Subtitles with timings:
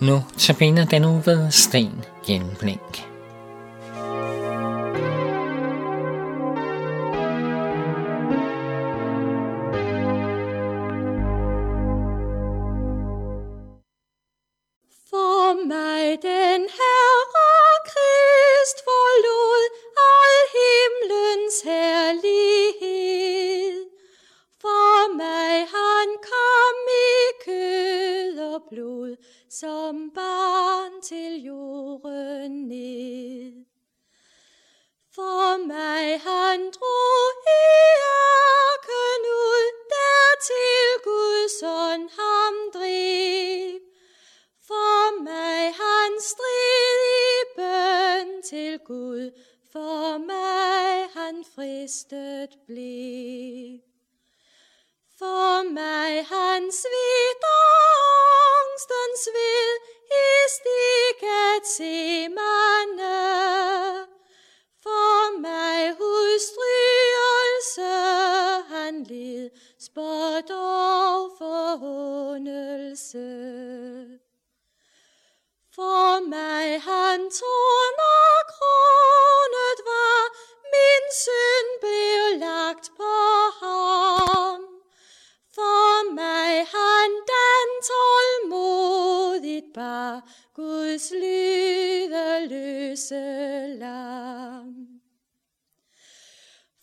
[0.00, 3.09] Nu tabiner den nu ved Sten Genblink.
[51.90, 53.80] Han fristet blev.
[55.18, 56.72] For mig han
[90.60, 93.24] Guds lydeløse
[93.82, 94.68] lam.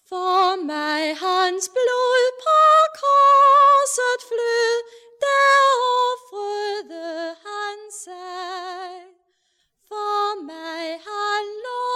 [0.09, 2.59] For mig hans blod på
[3.01, 4.77] korset flød,
[5.25, 5.53] der
[6.09, 8.87] offrede han sig.
[9.87, 11.87] For mig han lå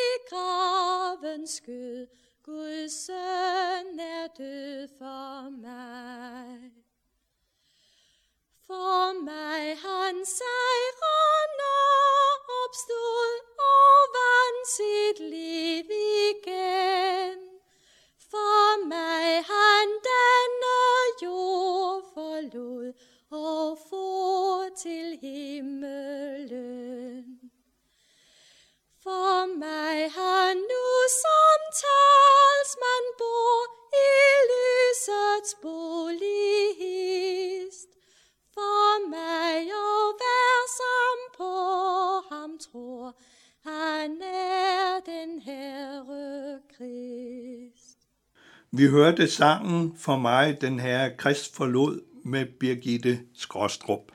[0.00, 2.00] i graven skød,
[2.42, 6.71] Guds søn er død for mig.
[48.74, 54.12] Vi hørte sangen For mig, den herre Krist forlod med Birgitte Skråstrup.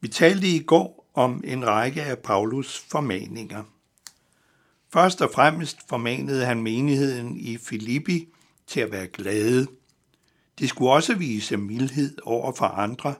[0.00, 3.62] Vi talte i går om en række af Paulus formaninger.
[4.92, 8.28] Først og fremmest formanede han menigheden i Filippi
[8.66, 9.66] til at være glade.
[10.58, 13.14] De skulle også vise mildhed over for andre,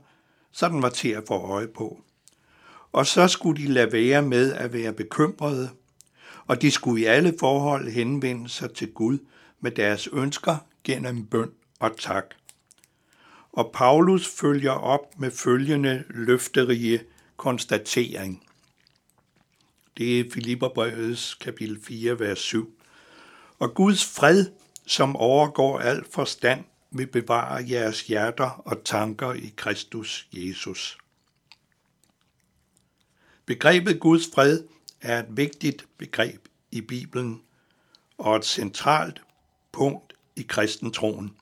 [0.52, 2.00] så den var til at få øje på.
[2.92, 5.70] Og så skulle de lade være med at være bekymrede,
[6.46, 9.18] og de skulle i alle forhold henvende sig til Gud
[9.64, 12.24] med deres ønsker gennem bøn og tak.
[13.52, 17.02] Og Paulus følger op med følgende løfterige
[17.36, 18.46] konstatering.
[19.96, 22.78] Det er Filipperbrevets kapitel 4, vers 7.
[23.58, 24.46] Og Guds fred,
[24.86, 30.98] som overgår al forstand, vil bevare jeres hjerter og tanker i Kristus Jesus.
[33.46, 34.64] Begrebet Guds fred
[35.00, 37.42] er et vigtigt begreb i Bibelen
[38.18, 39.23] og et centralt
[39.74, 41.36] punkt i kristentroen,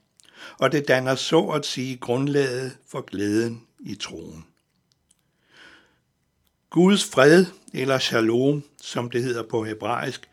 [0.59, 4.45] og det danner så at sige grundlaget for glæden i troen.
[6.71, 10.29] Guds fred, eller shalom, som det hedder på hebraisk,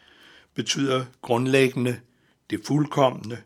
[0.53, 1.99] betyder grundlæggende
[2.49, 3.41] det fuldkommende,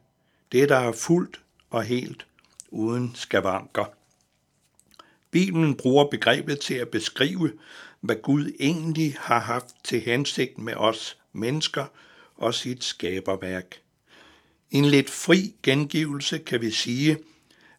[0.51, 2.25] det der er fuldt og helt
[2.69, 3.85] uden skavanker.
[5.31, 7.51] Bibelen bruger begrebet til at beskrive,
[8.01, 11.85] hvad Gud egentlig har haft til hensigt med os mennesker
[12.35, 13.79] og sit skaberværk.
[14.73, 17.17] I en lidt fri gengivelse kan vi sige,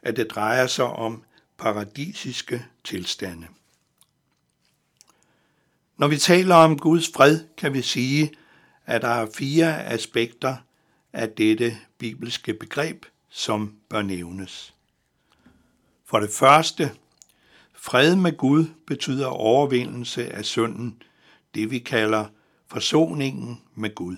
[0.03, 1.23] at det drejer sig om
[1.59, 3.47] paradisiske tilstande.
[5.97, 8.33] Når vi taler om Guds fred, kan vi sige,
[8.87, 10.57] at der er fire aspekter
[11.13, 14.75] af dette bibelske begreb, som bør nævnes.
[16.05, 16.93] For det første,
[17.75, 21.03] fred med Gud betyder overvindelse af synden,
[21.55, 22.27] det vi kalder
[22.67, 24.17] forsoningen med Gud.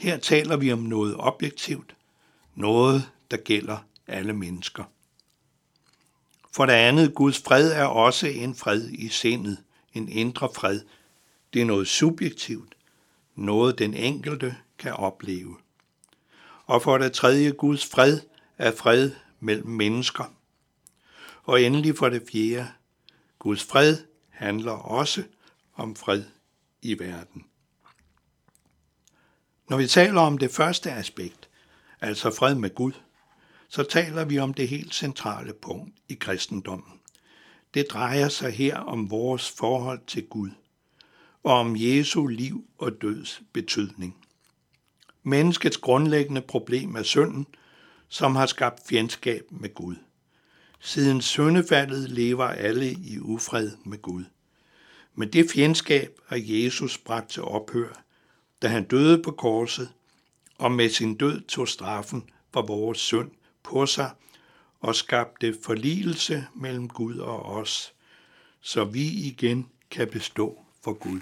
[0.00, 1.96] Her taler vi om noget objektivt,
[2.54, 4.84] noget, der gælder alle mennesker.
[6.52, 9.58] For det andet, Guds fred er også en fred i sindet,
[9.94, 10.80] en indre fred.
[11.52, 12.74] Det er noget subjektivt,
[13.34, 15.56] noget den enkelte kan opleve.
[16.66, 18.20] Og for det tredje, Guds fred
[18.58, 19.10] er fred
[19.40, 20.34] mellem mennesker.
[21.42, 22.68] Og endelig for det fjerde,
[23.38, 23.96] Guds fred
[24.28, 25.22] handler også
[25.74, 26.24] om fred
[26.82, 27.44] i verden.
[29.70, 31.48] Når vi taler om det første aspekt,
[32.00, 32.92] altså fred med Gud,
[33.68, 37.00] så taler vi om det helt centrale punkt i kristendommen.
[37.74, 40.50] Det drejer sig her om vores forhold til Gud
[41.42, 44.16] og om Jesu liv og døds betydning.
[45.22, 47.46] Menneskets grundlæggende problem er synden,
[48.08, 49.96] som har skabt fjendskab med Gud.
[50.80, 54.24] Siden syndefaldet lever alle i ufred med Gud.
[55.14, 58.04] Men det fjendskab har Jesus bragt til ophør,
[58.62, 59.92] da han døde på korset,
[60.58, 63.30] og med sin død tog straffen for vores synd
[63.62, 64.10] på sig
[64.80, 67.94] og skabte forligelse mellem Gud og os,
[68.60, 71.20] så vi igen kan bestå for Gud.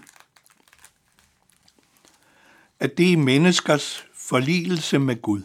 [2.81, 5.43] At det er menneskers forligelse med Gud,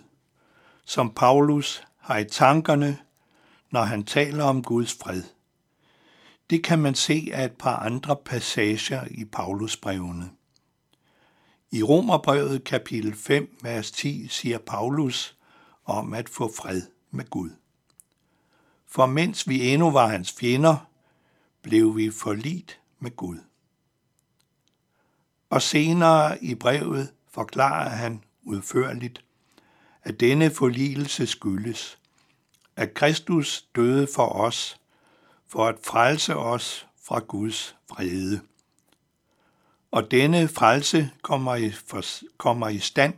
[0.85, 2.97] som Paulus har i tankerne,
[3.71, 5.23] når han taler om Guds fred.
[6.49, 10.29] Det kan man se af et par andre passager i Paulus brevene.
[11.73, 15.37] I Romerbrevet kapitel 5, vers 10 siger Paulus
[15.85, 16.81] om at få fred
[17.11, 17.49] med Gud.
[18.87, 20.89] For mens vi endnu var hans fjender,
[21.61, 23.37] blev vi forlit med Gud.
[25.49, 29.25] Og senere i brevet forklarer han udførligt,
[30.03, 31.99] at denne forligelse skyldes,
[32.75, 34.79] at Kristus døde for os,
[35.47, 38.41] for at frelse os fra Guds vrede.
[39.93, 42.03] Og denne frelse kommer i, for,
[42.37, 43.13] kommer i stand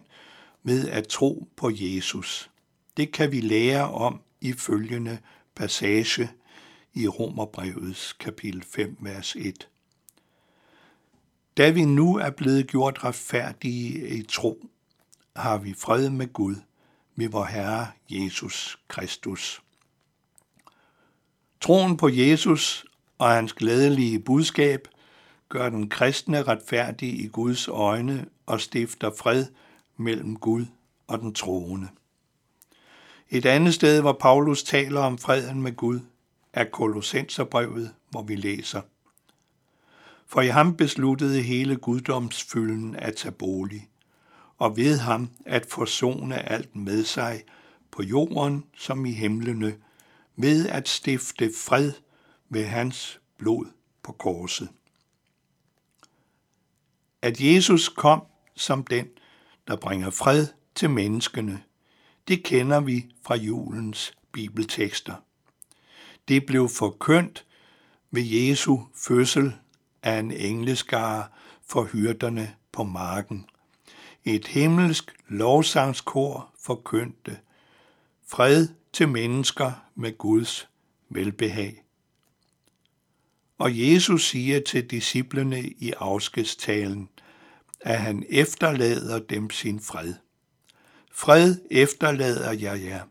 [0.63, 2.49] med at tro på Jesus.
[2.97, 5.17] Det kan vi lære om i følgende
[5.55, 6.29] passage
[6.93, 9.67] i Romerbrevets kapitel 5, vers 1.
[11.57, 14.69] Da vi nu er blevet gjort retfærdige i tro,
[15.35, 16.55] har vi fred med Gud
[17.15, 19.61] ved vor Herre Jesus Kristus.
[21.61, 22.85] Troen på Jesus
[23.17, 24.87] og hans glædelige budskab
[25.49, 29.45] gør den kristne retfærdig i Guds øjne og stifter fred
[29.97, 30.65] mellem Gud
[31.07, 31.87] og den troende.
[33.29, 35.99] Et andet sted, hvor Paulus taler om freden med Gud,
[36.53, 38.81] er Kolossenserbrevet, hvor vi læser.
[40.27, 43.89] For i ham besluttede hele guddomsfylden at tage bolig,
[44.57, 47.43] og ved ham at forsone alt med sig
[47.91, 49.75] på jorden som i himlene,
[50.35, 51.91] ved at stifte fred
[52.49, 53.65] med hans blod
[54.03, 54.69] på korset.
[57.25, 58.23] At Jesus kom
[58.55, 59.07] som den,
[59.67, 61.63] der bringer fred til menneskene,
[62.27, 65.15] det kender vi fra julens bibeltekster.
[66.27, 67.45] Det blev forkyndt
[68.11, 69.53] ved Jesu fødsel
[70.03, 71.27] af en engleskare
[71.67, 73.45] for hyrderne på marken.
[74.25, 77.37] Et himmelsk lovsangskor forkyndte
[78.27, 80.67] fred til mennesker med Guds
[81.09, 81.83] velbehag.
[83.57, 87.09] Og Jesus siger til disciplene i afskedstalen,
[87.85, 90.13] at han efterlader dem sin fred.
[91.11, 93.03] Fred efterlader jeg jer,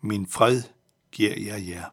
[0.00, 0.62] min fred
[1.12, 1.90] giver jeg jer.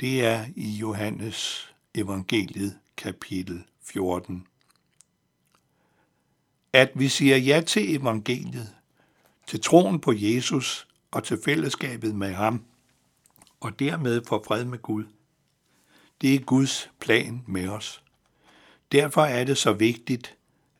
[0.00, 4.46] Det er i Johannes evangeliet kapitel 14.
[6.72, 8.74] At vi siger ja til evangeliet,
[9.46, 12.64] til troen på Jesus og til fællesskabet med ham,
[13.60, 15.04] og dermed får fred med Gud.
[16.20, 18.02] Det er Guds plan med os.
[18.92, 20.36] Derfor er det så vigtigt,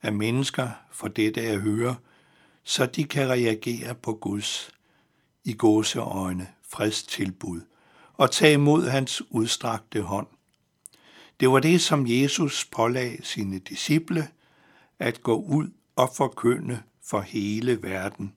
[0.07, 1.97] at mennesker for dette at høre,
[2.65, 4.71] så de kan reagere på Guds
[5.45, 7.61] i gåseøjne fredstilbud
[8.15, 10.27] og tage imod hans udstrakte hånd.
[11.41, 14.29] Det var det, som Jesus pålagde sine disciple,
[14.99, 18.35] at gå ud og forkynde for hele verden.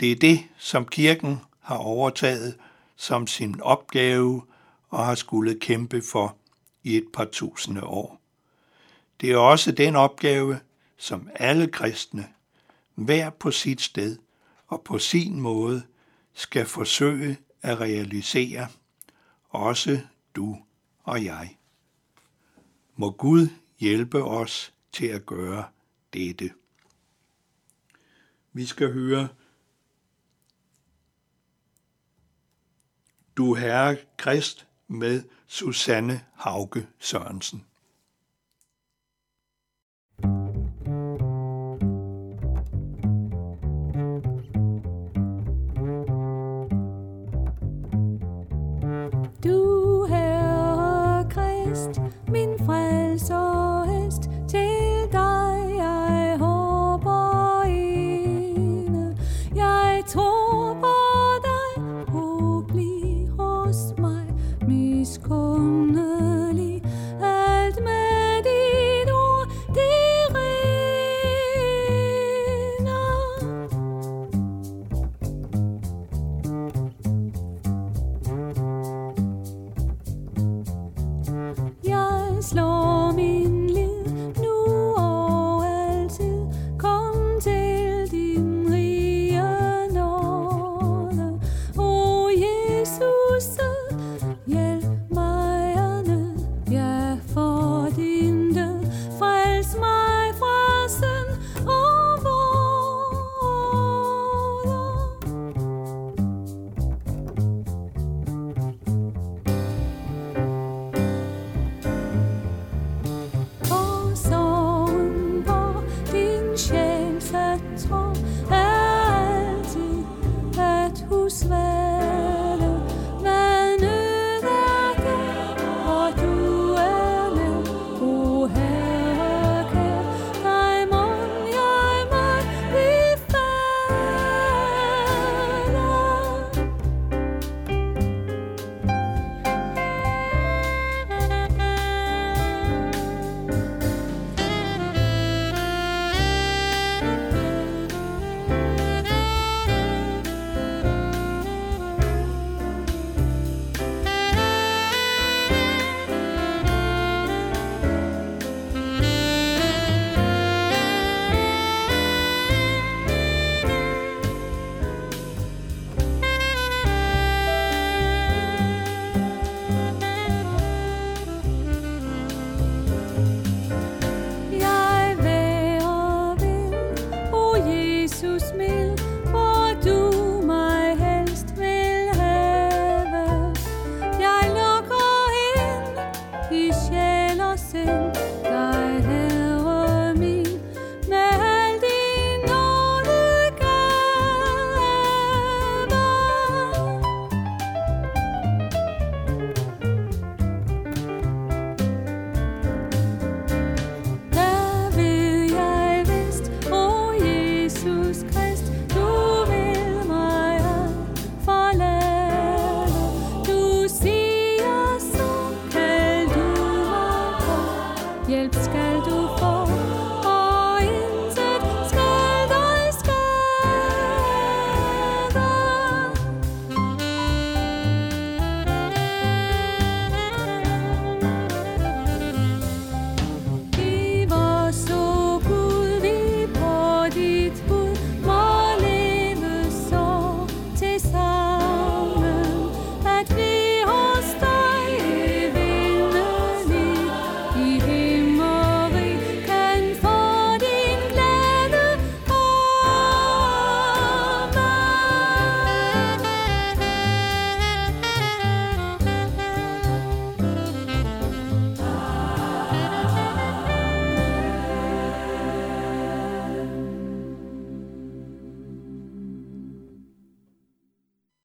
[0.00, 2.54] Det er det, som kirken har overtaget
[2.96, 4.42] som sin opgave
[4.88, 6.36] og har skulle kæmpe for
[6.82, 8.21] i et par tusinde år.
[9.22, 10.60] Det er også den opgave,
[10.96, 12.28] som alle kristne,
[12.94, 14.18] hver på sit sted
[14.66, 15.82] og på sin måde,
[16.34, 18.68] skal forsøge at realisere,
[19.48, 20.00] også
[20.36, 20.58] du
[21.02, 21.56] og jeg.
[22.96, 23.48] Må Gud
[23.78, 25.64] hjælpe os til at gøre
[26.12, 26.50] dette.
[28.52, 29.28] Vi skal høre
[33.36, 37.64] Du Herre Krist med Susanne Hauge Sørensen.